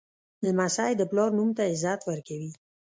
لمسی 0.45 0.91
د 0.97 1.01
پلار 1.11 1.29
نوم 1.37 1.49
ته 1.57 1.63
عزت 1.71 1.99
ورکوي. 2.09 2.51